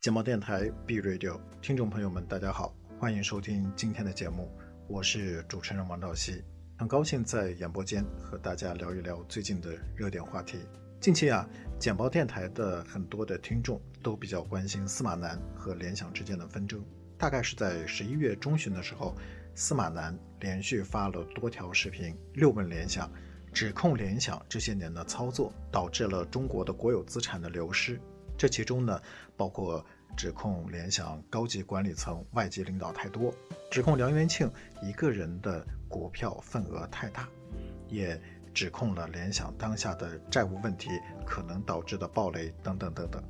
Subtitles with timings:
[0.00, 4.48] 简报电台 B Radio 听众朋友们，大家好，欢迎收听今天的节目，
[4.86, 6.44] 我是主持人王兆熙，
[6.78, 10.58] 很高兴在演播间和大家聊一聊最近的热点话题。
[11.00, 11.48] 近期啊，
[11.80, 16.80] 简报电台的很多的听众都比较关心司马南和联想之间的纷争。
[17.18, 19.16] 大概是在十一月中旬的时候，
[19.56, 23.10] 司马南连续发了多条视频，六问联想，
[23.54, 27.98] 指控联想这些年的操作导致了中国的国有资产的流失。
[28.36, 29.00] 这其中呢，
[29.36, 29.84] 包括。
[30.16, 33.34] 指控联想高级管理层外籍领导太多，
[33.70, 37.28] 指控梁元庆一个人的股票份额太大，
[37.90, 38.18] 也
[38.54, 40.88] 指控了联想当下的债务问题
[41.26, 43.22] 可能导致的暴雷等等等等。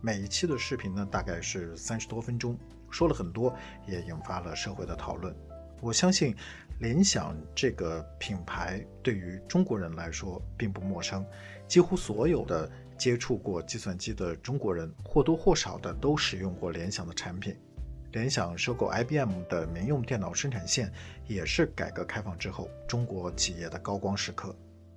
[0.00, 2.58] 每一期的视频呢，大概是三十多分钟，
[2.90, 3.54] 说了很多，
[3.86, 5.32] 也引发了社会的讨论。
[5.82, 6.34] 我相信
[6.78, 11.26] 联想这个品牌对于中国人来说并不陌生，
[11.68, 12.70] 几乎所有的。
[12.98, 17.56] 接触过计算机的中国人或多或少的都使用过联想的产品。
[18.12, 20.92] 联想收购 IBM 的民用电脑生产线，
[21.26, 24.54] 也是改革开放之后中国企业的高光时刻。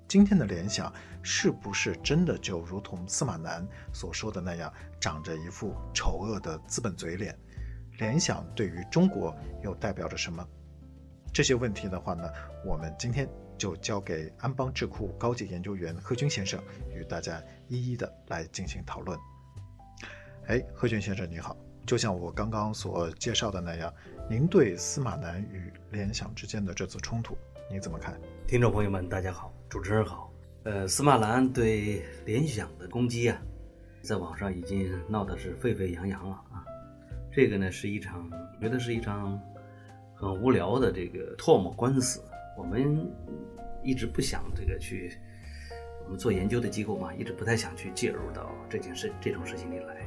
[0.07, 7.35] 今天的联想是不是真的就如同司马南所说的那样，长着一副丑恶的资本嘴脸？
[7.97, 10.47] 联想对于中国又代表着什么？
[11.35, 12.23] 这些问题的话呢，
[12.65, 13.29] 我们今天。
[13.57, 16.61] 就交给安邦智库高级研究员贺军先生
[16.93, 19.17] 与大家一一的来进行讨论。
[20.47, 21.55] 哎，贺军先生你好，
[21.87, 23.93] 就像我刚刚所介绍的那样，
[24.29, 27.37] 您对司马南与联想之间的这次冲突，
[27.71, 28.19] 你怎么看？
[28.45, 30.29] 听众朋友们，大家好，主持人好。
[30.63, 33.41] 呃，司马南对联想的攻击啊，
[34.01, 36.65] 在网上已经闹得是沸沸扬扬了啊。
[37.31, 39.41] 这个呢是一场，我觉得是一场
[40.15, 42.21] 很无聊的这个唾沫官司。
[42.57, 43.05] 我们
[43.83, 45.11] 一直不想这个去，
[46.05, 50.01] 我们做研究的机构嘛，一直不太想去介入到这件事这种事情里来。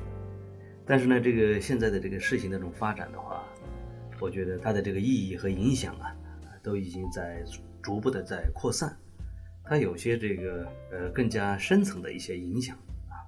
[0.87, 3.44] 但是呢，这个现在的这个事情的这种发展的话，
[4.19, 6.16] 我觉得它的这个意义和影响啊，
[6.62, 7.44] 都已经在
[7.83, 8.97] 逐步的在扩散。
[9.62, 12.75] 它有些这个呃更加深层的一些影响
[13.10, 13.21] 啊，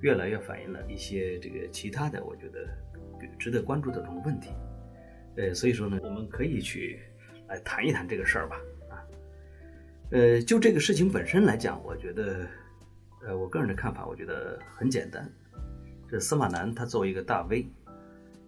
[0.00, 2.66] 越来越反映了一些这个其他的，我觉得
[3.38, 4.48] 值得关注的这种问题。
[5.36, 7.00] 呃，所以说呢，我们可以去。
[7.48, 8.60] 来谈一谈这个事儿吧，
[8.90, 8.98] 啊，
[10.10, 12.44] 呃，就这个事情本身来讲，我觉得，
[13.24, 15.32] 呃，我个人的看法，我觉得很简单。
[16.10, 17.68] 这司马南他作为一个大 V，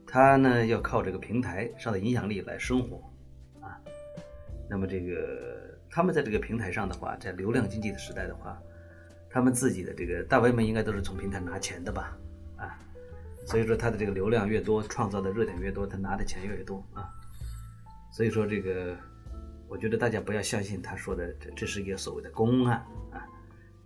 [0.05, 2.97] 他呢要靠这个平台上的影响力来生活，
[3.61, 3.79] 啊，
[4.69, 8.61] 那么这个他们在这个平台上的话，在流量经济的时代的话，
[9.31, 12.19] 他们自己的这个大 V 们应该都是从平台拿钱的吧，
[12.57, 12.77] 啊，
[13.49, 17.09] 所以说他的这个流量越多，创造的热点越多，他拿的钱越多啊。
[18.13, 18.95] 所以说这个，
[19.67, 22.77] 我觉得大家不要相信他说的，这这是一个所谓的公案
[23.11, 23.25] 啊。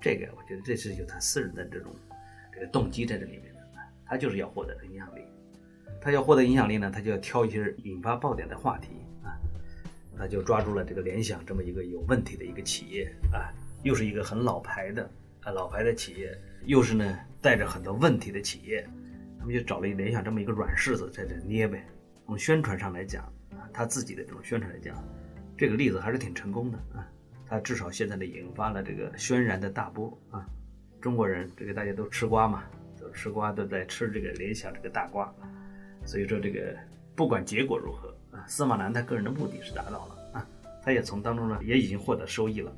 [0.00, 1.94] 这个我觉得这是有他私人的这种
[2.52, 3.86] 这个动机在这里面的啊。
[4.04, 5.22] 他就是要获得影响力，
[6.00, 8.88] 他要获得影响力呢，他就要挑一些引发爆点的话题
[9.22, 9.38] 啊。
[10.18, 13.46] 他就抓住了这个联想这么一个有问题的一个企业啊，
[13.84, 15.08] 又是一个很老牌的
[15.42, 18.84] 啊老牌的企业，又是呢带着很多问题的企业，
[19.42, 21.84] 他们就找了一联想这么一个软柿子在这捏呗。
[22.26, 23.28] 从宣传上来讲。
[23.74, 25.02] 他自己的这种宣传来讲，
[25.56, 27.08] 这个例子还是挺成功的啊。
[27.48, 30.46] 他至少现在呢引发了这个轩然的大波啊。
[31.00, 32.64] 中国人这个大家都吃瓜嘛，
[33.00, 35.32] 都吃瓜都在吃这个联想这个大瓜，
[36.04, 36.76] 所以说这个
[37.16, 40.46] 不管结果如何啊，司马南他个人的目的是达到了啊，
[40.84, 42.70] 他也从当中呢也已经获得收益了。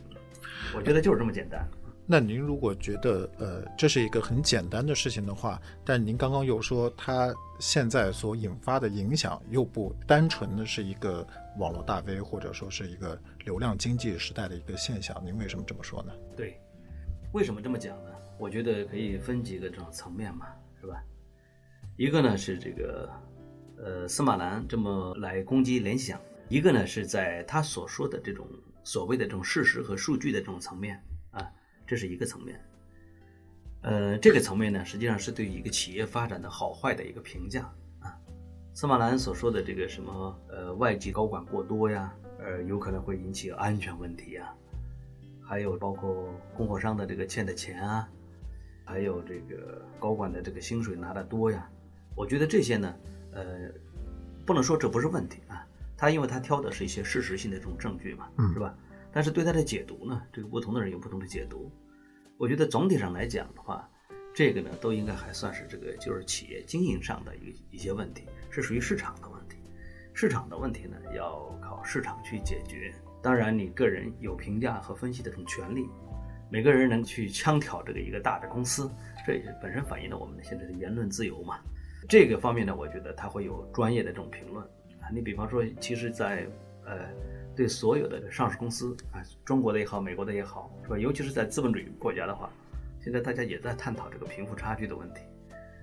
[0.76, 1.68] 我觉得就是这么简单。
[2.06, 11.26] 那您如果觉得呃这是一个很简单的事情的话，但您刚刚又说它现在所引发的影响又不单纯的是一个
[11.58, 16.12] 网络大 V 或者说是一个流量经济时代的一个现象，您为什么这么说呢？
[16.36, 16.60] 对，
[17.32, 18.10] 为什么这么讲呢？
[18.36, 20.46] 我觉得可以分几个这种层面嘛，
[20.80, 21.02] 是吧？
[21.96, 23.10] 一个呢是这个
[23.78, 28.46] 呃司马南这么来攻击联想，一个呢是在他所说的这种
[28.82, 31.02] 所谓的这种事实和数据的这种层面。
[31.86, 32.60] 这是一个层面，
[33.82, 37.70] 呃，这个层面呢，实际上是对一个企业发展的好坏的一个评价
[38.00, 38.16] 啊。
[38.72, 44.54] 司马南所说的这个什么呃外籍高管过多呀，呃，有可能会引起安全问题啊，
[45.42, 48.08] 还有包括供货商的这个欠的钱啊，
[48.84, 51.68] 还有这个高管的这个薪水拿的多呀，
[52.16, 52.94] 我觉得这些呢，
[53.32, 53.70] 呃，
[54.46, 55.66] 不能说这不是问题啊，
[55.96, 58.74] 他因为他挑的是一些事实性的这种证据嘛，是吧？
[59.14, 61.70] 但是对他的解读呢，这个不同的人有不同的解读。
[62.36, 63.88] 我觉得总体上来讲的话，
[64.34, 69.56] 这个呢都应该还算是这个就是企业经营上的一一些问题，是属于市场的问题。
[70.12, 72.92] 市场的问题呢，要靠市场去解决。
[73.22, 75.88] 当然，你个人有评价和分析的这种权利，
[76.50, 78.90] 每个人能去枪挑这个一个大的公司，
[79.26, 81.60] 这也本身反映了我们现在的言论自由嘛。
[82.08, 84.64] 这个方面呢，我觉得他会有专业的这种评论
[85.00, 85.08] 啊。
[85.12, 86.46] 你比方说，其实，在
[86.84, 87.08] 呃，
[87.56, 90.98] 对所有的上市公司啊，中国的也好，美国的也好，是吧？
[90.98, 92.50] 尤其是在资本主义国家的话，
[93.02, 95.20] 现在大家也在探讨这个贫富差距的问题，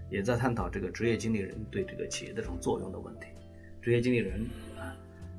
[0.10, 3.28] 也在探讨这个职业经理人对这个企业的这种作用的问题。
[3.82, 4.46] 职业经理人
[4.78, 4.96] 啊，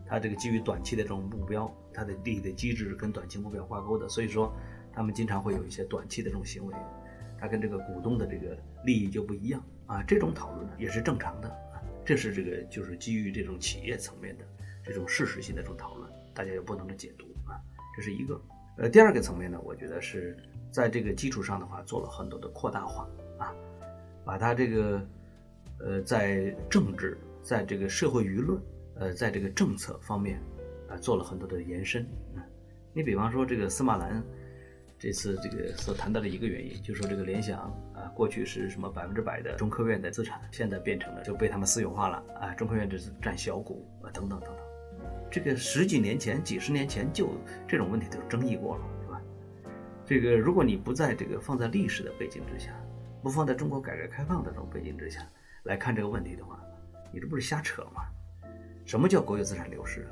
[0.06, 1.72] 他这个基于短期的这种目标。
[1.94, 4.50] 他的利益的机制跟短期目标挂钩的，所以说
[4.94, 6.74] 他们经常会有一些短期的这种行为，
[7.38, 8.56] 他跟这个股东的这个
[8.86, 10.02] 利益就不一样啊。
[10.04, 14.44] 这种讨论呢也是正常的啊，这是这个就是基于这种企业层面的
[14.82, 17.60] 这种事实性的这种讨论，大家有不同的解读啊，
[17.96, 18.40] 这是一个。
[18.78, 20.36] 呃，第二个层面呢，我觉得是
[20.70, 23.06] 在这个基础上的话做了很多的扩大化
[23.38, 23.54] 啊，
[24.24, 25.06] 把它这个
[25.78, 28.60] 呃在政治，在这个社会舆论，
[28.96, 30.40] 呃在这个政策方面
[30.88, 30.96] 啊。
[30.96, 32.02] 做了很多的延伸
[32.34, 32.40] 啊，
[32.92, 34.22] 你比方说这个司马南
[34.98, 37.60] 这次这个所谈到的一个原因，就是说这个联想
[37.94, 44.71] 啊，过去是什么百分之百的中科院的资产，现在变成了就被他们私有化了啊，中科院只是占小股啊，等等等等。
[45.32, 47.30] 这个十几年前、几十年前就
[47.66, 49.22] 这种问题都争议过了，是吧？
[50.04, 52.70] 这个如果你不在这个放在历史的背景之下，
[53.22, 55.26] 不放在中国改革开放的这种背景之下
[55.62, 56.62] 来看这个问题的话，
[57.10, 58.02] 你这不是瞎扯吗？
[58.84, 60.06] 什么叫国有资产流失？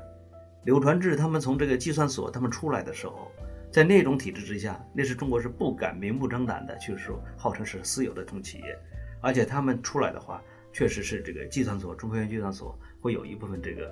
[0.63, 3.31] 柳传志他们从这个计算所他们出来的时候，
[3.71, 8.75] 在那种体制之下，那是中国是不敢明目张胆的去说号称是私有的这种企业，
[9.21, 10.41] 而且他们出来的话，
[10.73, 13.91] 确实是这个计算所中科院计算所会有一部分这个，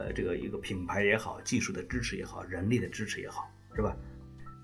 [0.00, 3.94] 呃，这个一个品牌也好，技术的支持也好，人力的支持也好，是吧？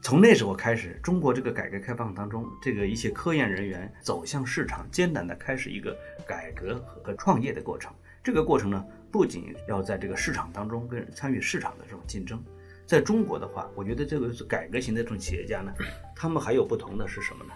[0.02, 5.96] 从那时候开始，中国这个改革开放当中，这个一些科研人员走向市场，艰难的开始一个
[6.26, 7.92] 改革和创业的过程。
[8.24, 8.84] 这个过程呢？
[9.08, 12.42] 不仅要在这个市场当中跟参与市场的这种竞争，
[12.84, 15.72] 在中国的话，我觉得这个改革型的这种企业家呢，
[16.14, 17.54] 他们还有不同的是什么呢？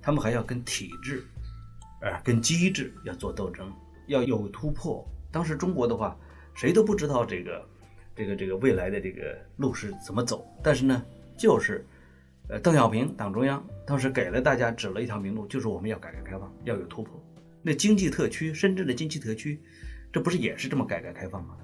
[0.00, 1.24] 他们还要跟体制，
[2.02, 3.72] 呃，跟机制要做斗争，
[4.06, 5.04] 要有突破。
[5.32, 6.16] 当时中国的话，
[6.60, 7.66] 谁都不知道这个，
[8.14, 10.46] 这个这个未来的这个路是怎么走。
[10.62, 11.02] 但是呢，
[11.34, 11.82] 就是，
[12.50, 17.18] 呃，邓小平党中央当时给了大家指了一条明路，就是我们要改革开放，要有突破。
[17.62, 19.58] 那经济特区，深圳的经济特区。
[20.12, 21.56] 这不是也是这么改革开放吗？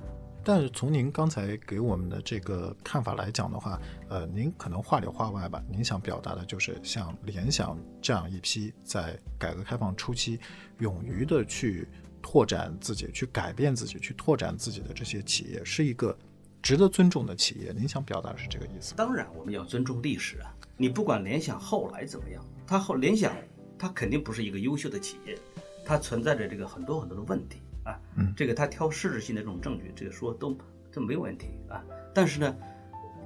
[0.43, 3.79] 但是从您刚才给我们的这个看法来讲的话，
[4.09, 10.41] 呃，您可能话里话外吧，您想表达的就是像联想这样一批在改革开放初期
[10.79, 11.87] 勇于的去
[12.29, 16.19] 拓展自己、去改变自己、去拓展自己的这些企业，是一个
[16.61, 17.73] 值得尊重的企业。
[17.73, 18.97] 您想表达的是这个意思？
[18.97, 20.53] 当然，我们要尊重历史啊！
[20.77, 23.33] 你不管联想后来怎么样，它后联想
[23.79, 25.39] 它肯定不是一个优秀的企业，
[25.85, 27.61] 它存在着这个很多很多的问题。
[27.85, 27.97] 啊，
[28.37, 30.59] 这个他挑事实性的这种证据，这个说都
[30.91, 31.81] 这没有问题啊。
[32.13, 32.57] 但是呢，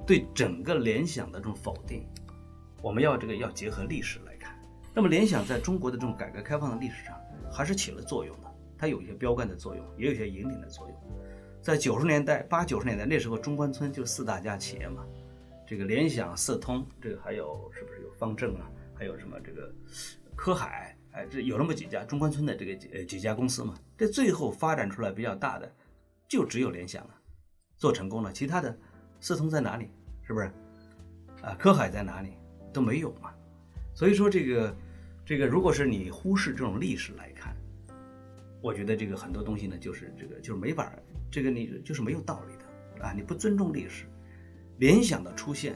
[0.05, 2.05] 对整个联想的这种否定，
[2.83, 4.55] 我们要这个要结合历史来看。
[4.93, 7.19] 那么联想在中国的这种改革开放的历史上
[7.51, 8.50] 还是起了作用的，
[8.81, 10.97] 它有一些标杆的作用，也有一些引领的作用。
[11.61, 15.05] 在九十年代、八九十年代那时候，中关村就四大家企业嘛，
[15.67, 18.67] 这个联想、四通，这个还有是不是有方正啊？
[18.95, 19.71] 还有什么这个
[20.35, 20.97] 科海？
[21.11, 23.75] 哎，这有那么几家中关村的这个呃几家公司嘛？
[23.95, 25.71] 这最后发展出来比较大的，
[26.27, 27.13] 就只有联想了，
[27.77, 28.33] 做成功了。
[28.33, 28.75] 其他的，
[29.19, 29.91] 四通在哪里？
[30.23, 30.51] 是不是？
[31.43, 32.31] 啊，科海在哪里？
[32.73, 33.31] 都没有嘛。
[33.93, 34.75] 所以说这个，
[35.23, 37.55] 这个如果是你忽视这种历史来看，
[38.61, 40.93] 我觉得这个很多东西呢，就是这个就是没法，
[41.31, 43.11] 这个你就是没有道理的啊！
[43.13, 44.05] 你不尊重历史，
[44.77, 45.75] 联想的出现，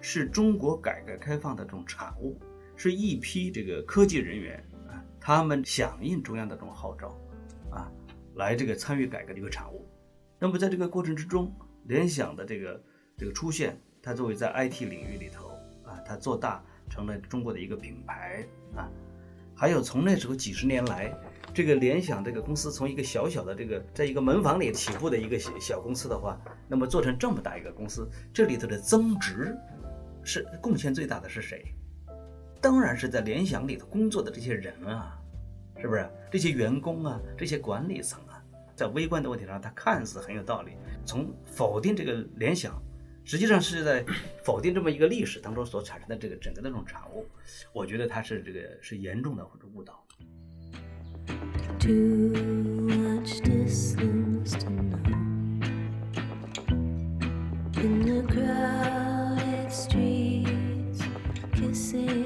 [0.00, 2.38] 是中国改革开放的这种产物。
[2.80, 7.08] 是一批这个科技人员啊，他们响应中央的这种号召，
[7.70, 7.90] 啊，
[8.36, 9.84] 来这个参与改革的一个产物。
[10.38, 11.52] 那么在这个过程之中，
[11.86, 12.80] 联想的这个
[13.16, 15.48] 这个出现，它作为在 IT 领域里头
[15.84, 18.46] 啊，它做大成了中国的一个品牌
[18.76, 18.88] 啊。
[19.56, 21.12] 还有从那时候几十年来，
[21.54, 29.56] 这个联想这个公司从一个小小的这个在一个门房里起步的一个小小公司的话，那么做成这么大一个公司，这里头的增值
[30.22, 31.74] 是贡献最大的是谁？
[32.60, 35.16] 当然是在联想里头工作的这些人啊，
[35.80, 38.42] 是不是这些员工啊，这些管理层啊，
[38.76, 40.72] 在微观的问题上，他看似很有道理。
[41.04, 42.80] 从否定这个联想，
[43.24, 44.04] 实际上是在
[44.44, 47.24] 否定这么一个历史当中所产生的这个整个的这种产物。
[47.72, 50.04] 我觉得他是这个是严重的或者误导。
[51.78, 54.98] Too much distance to know.
[57.82, 61.02] In the crowded streets,
[61.54, 62.17] kissing.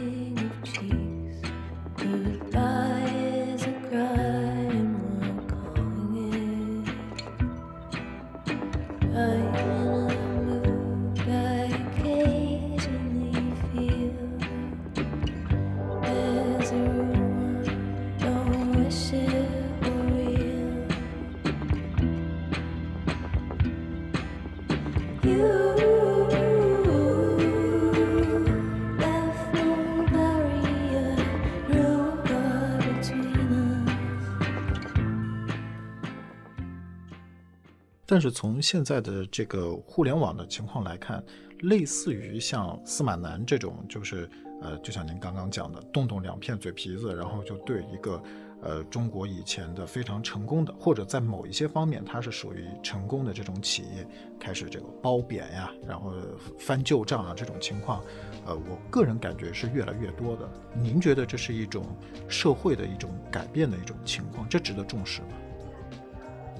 [38.12, 41.25] 但是从现在的这个互联网的情况来看，
[41.61, 44.28] 类似于像司马南这种，就是
[44.61, 48.23] 呃，就像您刚刚讲的，动动两片嘴皮子，然后就对一个
[48.61, 54.07] 呃中国以前的非常成功的，或者在某一些方面它是属于成功的这种企业，
[54.38, 56.12] 开始这个褒贬呀，然后
[56.59, 58.04] 翻旧账啊这种情况，
[58.45, 60.47] 呃，我个人感觉是越来越多的。
[60.75, 61.87] 您觉得这是一种
[62.28, 65.28] 社会的一种改变的一种情况，这值得重视吗？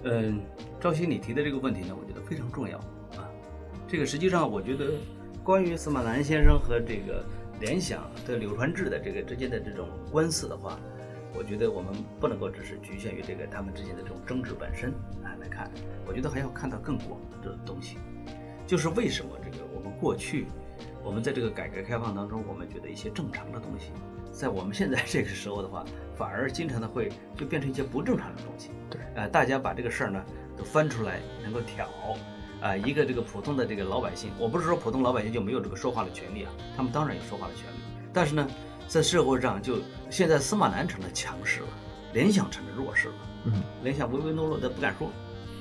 [0.05, 0.41] 嗯，
[0.81, 2.77] 赵鑫，你提的这个问题呢，我觉得非常重要
[3.17, 3.31] 啊。
[3.87, 4.95] 这个实际上，我觉得
[5.45, 7.25] 关于司马南先生和这个
[7.61, 10.79] 联想的柳传志的这个之间的这种官司的话，
[11.35, 14.93] 我觉得我们不能够只是局限于这个他们之间的这种争执本身
[15.23, 15.71] 来来看，
[16.07, 17.97] 我觉得还要看到更广的这种东西，
[18.67, 20.47] 就是为什么这个我们过去
[21.05, 23.93] 我们在这个改革开放当中，我们觉得一些正常的东西。
[24.33, 25.85] 在我们现在这个时候的话，
[26.17, 28.71] 反而经常的会就变成一些不正常的东西。
[28.91, 30.25] 对，呃，大家把这个事儿呢
[30.57, 31.89] 都翻出来，能够挑，
[32.61, 37.77] 啊，一个这个普通的这个老百姓，我不是说普通老百姓就没有这个说话的权利啊，他们当然有说话的权利。
[38.13, 38.47] 但是呢，
[38.87, 39.79] 在社会上就
[40.11, 41.69] 现在司马南成了强势了，
[42.13, 43.15] 联想成了弱势了。
[43.45, 45.11] 嗯，联想唯唯诺诺的不敢说。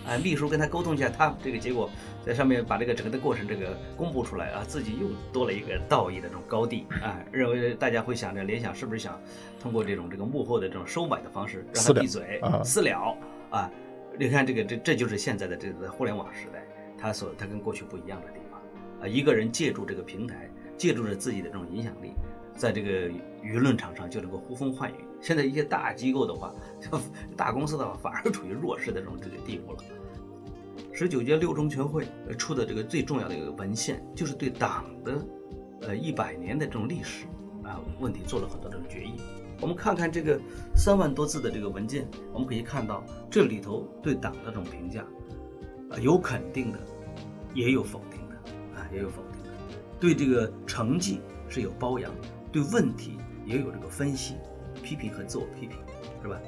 [0.05, 1.89] 啊，秘书跟他沟通一下，他这个结果
[2.25, 9.19] 在上面把这个整个的过程这个公布出来啊，自己又多了一个道义的这种高地啊，认为大家会想着联想是不是想
[9.61, 13.17] 通过这种这个幕后的这种收买的方式让他闭嘴私了
[13.51, 13.69] 啊？
[14.19, 16.65] 你看这个这这就是现在的这个互联网时代，
[16.97, 18.59] 他所他跟过去不一样的地方
[19.01, 22.11] 啊，一个人借助这个平台，借助着自己的这种影响力，
[22.55, 23.09] 在这个
[23.43, 24.95] 舆论场上就能够呼风唤雨。
[25.21, 26.53] 现在一些大机构的话，
[27.37, 29.83] 大公司的话，反而处于弱势的这种这个地步了。
[30.91, 32.05] 十九届六中全会
[32.37, 35.25] 出的这个最重要的一个文献，就是对党的，
[35.81, 37.25] 呃一百年的这种历史
[37.63, 39.13] 啊问题做了很多这种决议。
[39.61, 40.39] 我们看看这个
[40.75, 45.05] 三万多字的这个文件，我们可以看到这里头对党的这种评价，
[45.91, 46.79] 啊有肯定的，
[47.53, 48.35] 也有否定的，
[48.75, 49.49] 啊也有否定的。
[49.99, 52.11] 对这个成绩是有褒扬，
[52.51, 54.35] 对问题也有这个分析。
[54.81, 55.77] 批评和自我批评，
[56.21, 56.39] 是吧？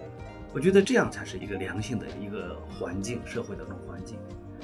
[0.53, 4.17] 我觉得这样才是一个良性的一个环境，社会的这种环境。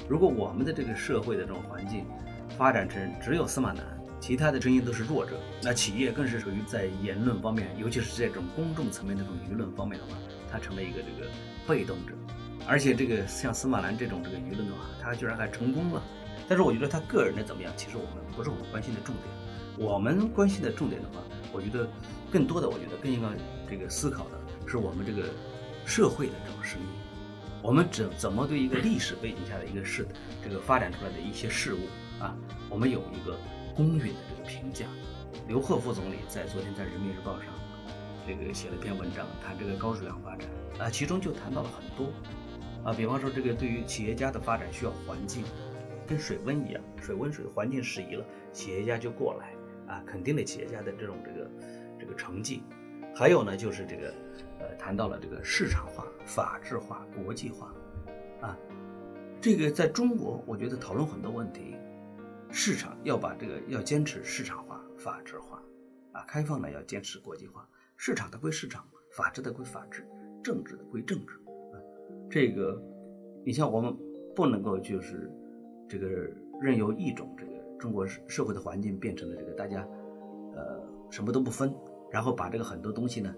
[0.08, 2.04] 如果我们的这个社会的这种环境
[2.56, 3.84] 发展成只有司马南，
[4.20, 10.12] 其他的声音都是弱者，那企业更是属于在言论方面，尤其是这种公众层面的这种舆论方面的话，
[10.50, 11.30] 它成了一个这个
[11.66, 12.12] 被动者。
[12.68, 16.02] 而且这个像司马南这种这个舆论的话，他居然还成功了。
[16.46, 19.26] 但是我觉得他个人的怎么样，其实我们不是我们关心的重点。
[19.78, 21.22] 我们关心的重点的话，
[21.52, 21.88] 我觉得
[22.30, 23.28] 更多的，我觉得更应该。
[23.70, 25.28] 这个思考的是我们这个
[25.86, 26.86] 社会的这种声音，
[27.62, 30.06] 我们怎怎么对一个历史背景下的一个事，
[30.42, 31.78] 这个发展出来的一些事物
[32.20, 32.36] 啊，
[32.68, 33.38] 我们有一个
[33.76, 34.86] 公允的这个评价。
[35.46, 37.46] 刘鹤副总理在昨天在人民日报上，
[38.26, 40.48] 这个写了篇文章，谈这个高质量发展
[40.78, 42.12] 啊，其中就谈到了很多
[42.84, 45.44] 啊，比方说这个对于企业家的发展需要环境，
[46.06, 51.50] 跟水温一样，水温水环境适宜了，企业家就过来啊，肯定了企业家的这种这个
[51.98, 52.62] 这个成绩。
[53.20, 54.14] 还有呢，就是这个，
[54.60, 57.70] 呃，谈到了这个市场化、法治化、国际化，
[58.40, 58.56] 啊，
[59.42, 61.76] 这个在中国，我觉得讨论很多问题，
[62.50, 65.62] 市场要把这个要坚持市场化、法治化，
[66.12, 70.02] 啊，开放呢要坚持国际化，市场的归市场，法治的归法治，
[70.42, 71.34] 政治的归政治，
[71.74, 71.76] 啊，
[72.30, 72.82] 这个，
[73.44, 73.94] 你像我们
[74.34, 75.30] 不能够就是
[75.86, 76.08] 这个
[76.58, 79.86] 任由一种这个中国社会的环境变成了这个大家，
[80.54, 81.70] 呃，什么都不分。
[82.10, 83.34] 然后把这个很多东西呢，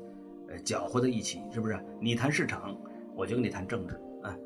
[0.49, 1.79] 呃，搅和在一起，是不是？
[2.01, 2.77] 你谈市场，
[3.15, 4.37] 我就跟你谈政治啊，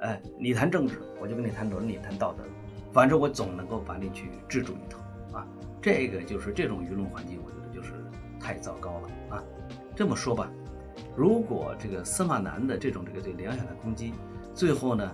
[0.00, 2.44] 哎，你谈政治，我就跟你谈伦理、谈道德，
[2.92, 5.00] 反正我总能够把你去制住一头
[5.36, 5.46] 啊。
[5.80, 7.94] 这个就是这种舆论环境，我觉得就是
[8.38, 9.44] 太糟糕了啊。
[9.96, 10.50] 这么说吧，
[11.16, 14.12] 如果这个司马南的这种这个对联想的攻击，
[14.54, 15.10] 最后呢，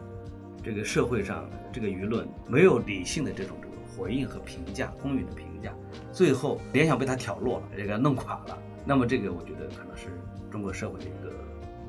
[0.63, 5.46] 这个社会上这个舆论没有理性的这种这个回应和评价，公允的评。
[6.13, 8.59] 最后联想被他挑落了，这个弄垮了。
[8.85, 10.09] 那么这个我觉得可能是
[10.51, 11.33] 中国社会的一个，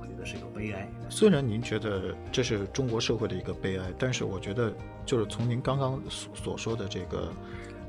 [0.02, 0.90] 我觉得是一个悲哀。
[1.10, 4.74] 虽然您觉得这是中国社会的一个悲哀，但是我觉得
[5.06, 7.32] 就是从您刚刚所所说的这个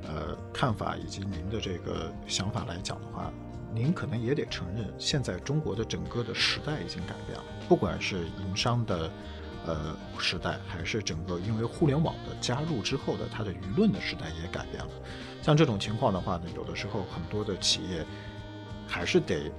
[0.06, 3.32] 呃看法以及您的这个想法来讲的话，
[3.74, 9.10] 您可能也得承认，现在中国的整个的时代已经改变了，不管是营商的。
[9.68, 14.90] 呃，时代还是整个因为互联网的加入之后的它的舆论的时代也改变了。
[15.42, 18.02] 像这种情况的话呢，有的时候很多的企业
[18.86, 19.52] 还是得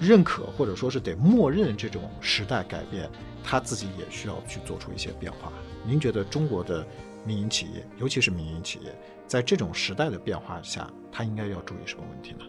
[0.00, 3.06] 认可或者说是得默认这种时代改变，
[3.42, 5.52] 他自己也需要去做出一些变化。
[5.84, 6.86] 您觉得中国的
[7.22, 12.46] 民营企业，尤其是民营企业，在这种时代的变化下，它应该要注意什么问题呢？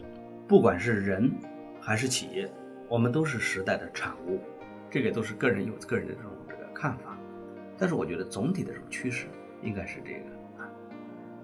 [0.48, 1.30] 不管是人
[1.78, 2.50] 还是企业，
[2.88, 4.40] 我们都是时代的产物，
[4.90, 6.32] 这个都是个人有个人的这种
[6.76, 7.16] 看法。
[7.78, 9.26] 但是我觉得总体的这种趋势
[9.62, 10.68] 应该是这个啊，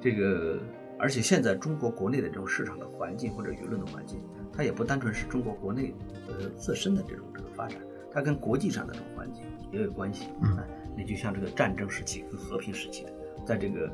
[0.01, 0.61] 这个
[0.99, 4.21] 而且现在中国国内的这种市场的环境或者舆论的环境，
[4.53, 5.95] 它也不单纯是中国国内
[6.29, 10.29] 呃自身的这种这个发展，它跟国际上的这种环境也有关系。
[10.43, 10.59] 嗯，
[10.97, 13.13] 你就像这个战争时期跟和平时期的，
[13.45, 13.91] 在这个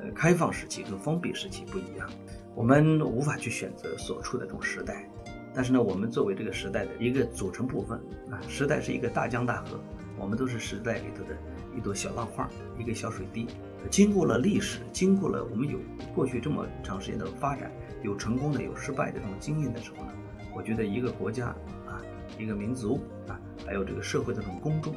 [0.00, 2.08] 呃开放时期跟封闭时期不一样。
[2.54, 5.08] 我们无法去选择所处的这种时代，
[5.54, 7.98] 但是呢，我们作为这个时代的一个组成部分
[8.30, 9.80] 啊，时代是一个大江大河，
[10.20, 11.34] 我们都是时代里头的
[11.74, 12.48] 一朵小浪花，
[12.78, 13.48] 一个小水滴。
[13.90, 15.78] 经过了历史，经过了我们有
[16.14, 17.72] 过去这么长时间的发展，
[18.02, 20.12] 有成功的，有失败的这种经验的时候呢，
[20.54, 21.46] 我觉得一个国家
[21.86, 22.02] 啊，
[22.38, 24.94] 一个民族啊，还有这个社会的这种公众，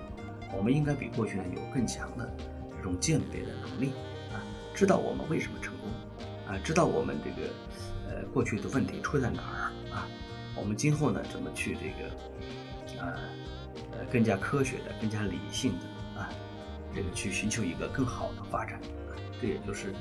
[0.57, 2.29] 我们应该比过去呢有更强的
[2.75, 3.93] 这种鉴别的能力
[4.33, 4.43] 啊，
[4.75, 5.89] 知道我们为什么成功。
[6.45, 7.47] 啊，知道我们这个，
[8.09, 10.05] 呃，过去的问题出在哪儿啊？
[10.57, 12.11] 我们今后呢，怎么去这个，
[13.03, 13.19] 呃，
[13.91, 16.29] 呃，更加科学的、更加理性的啊，
[16.95, 18.79] 这个去寻求一个更好的发展
[19.09, 19.11] 啊？
[19.41, 19.93] 这也就是，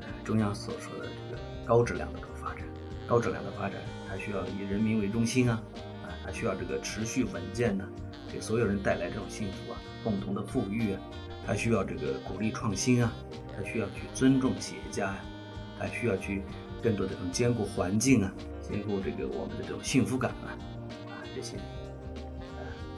[0.00, 2.64] 呃，中央所说的这个高质量的这个发展。
[3.08, 5.60] 高质量的发展，它需要以人民为中心啊，
[6.04, 7.84] 啊，它需要这个持续稳健呢，
[8.32, 11.00] 给所有人带来这种幸福啊，共同的富裕啊，
[11.46, 13.12] 它需要这个鼓励创新啊，
[13.56, 15.24] 它需要去尊重企业家呀。
[15.80, 16.42] 还需要去
[16.82, 20.58] 更多的这种兼顾环境啊，兼顾这个我们的这种幸福感啊，
[21.06, 21.56] 啊这些，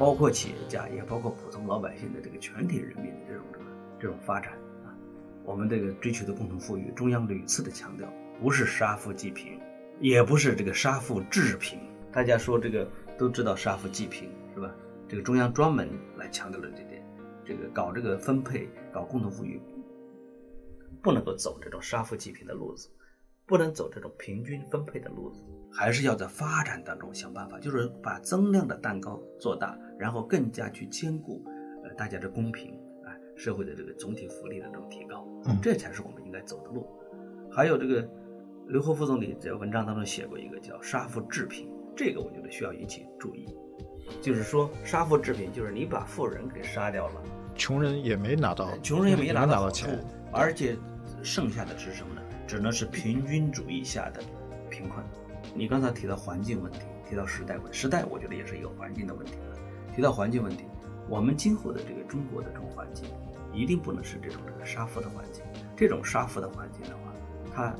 [0.00, 3.45] 包括企业家也包括普通老百姓的这个全体人民的这种
[4.00, 4.97] 这种发展啊，
[5.45, 9.61] 我们这个追求的共同富裕，中央屡次的强调，不是杀富济贫，
[10.00, 11.78] 也不是这个杀富致贫。
[12.10, 14.75] 大家说这个都知道杀富济贫是吧？
[15.06, 15.86] 这个中央专门
[16.17, 17.04] 来强调了这点，
[17.45, 19.60] 这个搞这个分配，搞共同富裕。
[21.02, 22.89] 不能够走这种杀富济贫的路子，
[23.45, 31.45] 不能走这种平均分配的路子，还是要在发展当中想办法，就是把增量的蛋糕做大，然后更加去兼顾
[31.84, 32.73] 呃大家的公平
[33.04, 35.26] 啊，社会的这个总体福利的这种提高，
[35.60, 36.86] 这才是我们应该走的路。
[37.52, 38.08] 还有这个
[38.67, 43.47] 刘鹤副总理在文章当中写过一个叫杀富致贫，这个我觉得需要引起注意，
[44.23, 47.23] 就是说杀富致贫，就是你把富人给杀掉了，
[47.54, 50.76] 穷人也没拿到，穷人也没拿到钱，而且。
[51.23, 52.23] 剩下的是什么呢？
[52.47, 54.23] 只能是平均主义下的
[54.71, 55.04] 贫困。
[55.54, 59.34] 你刚才提到环境问题，提到时代问时代，我觉得也是一个环境的问题。
[59.95, 60.65] 提到环境问题，
[61.09, 63.07] 我们今后的这个中国的这种环境，
[63.53, 65.43] 一定不能是这种这个杀富的环境。
[65.76, 67.13] 这种杀富的环境的话，
[67.55, 67.75] 它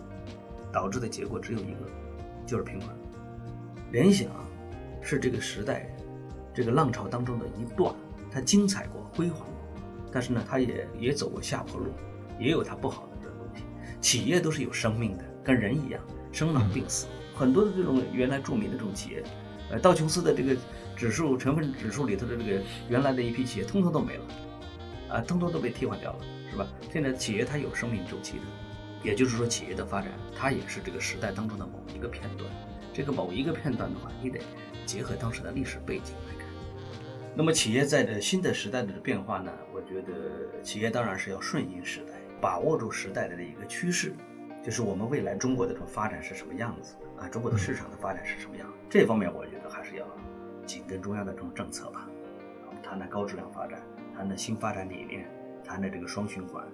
[0.73, 1.79] 导致的结果只有一个，
[2.47, 2.91] 就是贫困。
[3.93, 4.29] 联想
[5.01, 5.89] 是这个时代
[6.55, 7.95] 这个浪潮当中的一段，
[8.31, 11.93] 它精彩过、辉煌过，但是呢，它也也走过下坡路，
[12.39, 13.63] 也有它不好的这个东西。
[14.01, 17.07] 企业都是有生命的，跟人一样，生老病死。
[17.35, 19.23] 很多的这种原来著名的这种企业，
[19.71, 20.57] 呃，道琼斯的这个
[20.97, 24.25] 指数成分指数里头的这个原来的一批企业，通通都没了，
[25.09, 26.19] 啊，通通都被替换掉了，
[26.51, 26.67] 是吧？
[26.93, 28.45] 现在企业它有生命周期的，
[29.03, 32.51] 也就是说，企业的发展它也是这个时代当中的某一个片段。
[32.93, 34.41] 这个某一个片段的话，你得
[34.85, 36.47] 结合当时的历史背景来看。
[37.37, 39.53] 那么，企业在这新的时代的变化呢？
[39.73, 42.15] 我觉得企业当然是要顺应时代。
[42.41, 44.15] 把握住时代的一个趋势，
[44.63, 47.29] 就是我们未来中国的这种发展是什么样子啊？
[47.29, 48.71] 中国的市场的发展是什么样？
[48.89, 50.07] 这方面我觉得还是要
[50.67, 52.09] 紧跟中央的这种政策吧。
[52.69, 53.81] 我们谈的高质量发展，
[54.15, 55.27] 谈谈新发展理念，
[55.65, 56.65] 谈谈这个双循环，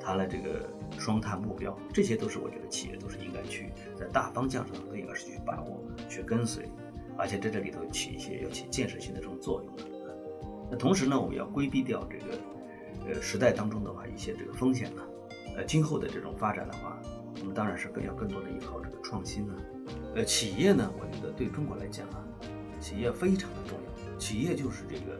[0.00, 6.68] 谈了这个双碳目标，这些都是我觉得企业都是应该去在大方向上都应该是去把握、去跟随，
[7.16, 9.82] 而且在这里头起一些要起建设性的这种作用的。
[10.70, 12.38] 那同时呢，我们要规避掉这个。
[13.06, 15.02] 呃，时代当中的话，一些这个风险呢，
[15.56, 16.98] 呃，今后的这种发展的话，
[17.40, 19.54] 我们当然是更要更多的依靠这个创新呢。
[20.16, 22.24] 呃，企业呢，我觉得对中国来讲啊，
[22.80, 25.18] 企业非常的重要，企业就是这个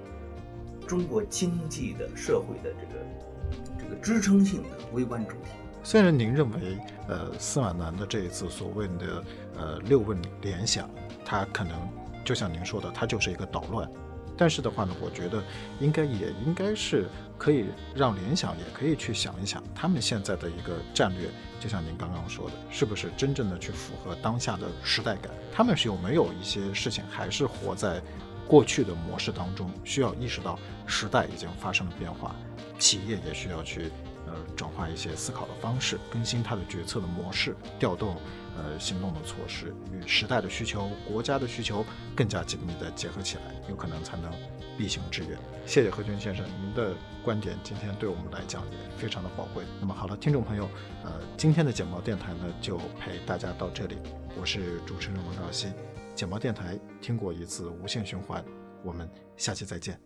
[0.87, 5.51] 中国经济的社会的这个这个支撑性的微观主体。
[5.83, 9.25] 虽然您认为，呃，司马南的这一次所谓的
[9.57, 10.89] 呃六问联想，
[11.25, 11.77] 它可能
[12.25, 13.89] 就像您说的，它就是一个捣乱。
[14.37, 15.43] 但是的话呢，我觉得
[15.81, 17.07] 应该也应该是
[17.39, 21.29] 可以让联想也可以去想一想，他们现在的一个战略，
[21.61, 25.31] 就像您刚刚说的，是不是真正的去符合当下的时代感？
[25.53, 28.03] 他们是有没有一些事情还是活在
[28.49, 29.71] 过去的模式当中？
[29.85, 32.35] 需要意识到时代已经发生了变化，
[32.79, 33.91] 企业也需要去
[34.27, 38.17] 呃转化一些思考的方式，更新他的决策的模式，调动
[38.57, 44.33] 呃行动的措施，与时代的需求、国家的需求更加紧密的结合起来，有可能才能
[44.77, 45.39] 必行致远。
[45.67, 49.65] 谢谢何军先生，您的观点今天对我们来讲也非常的宝贵。
[49.81, 50.69] 那么好了，听众朋友，
[51.05, 53.97] 呃，今天的简报电台呢就陪大家到这里，
[54.41, 55.69] 我是主持人王兆熙，
[56.15, 58.45] 简报电台听过一次无限循环，
[58.83, 59.99] 我们下期再见。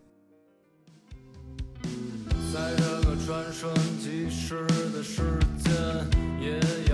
[2.51, 5.21] 在这个转瞬即逝的世
[5.59, 6.88] 界。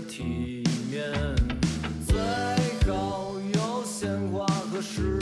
[0.00, 1.12] 体面
[2.06, 2.18] 最
[2.90, 5.18] 好有鲜花和诗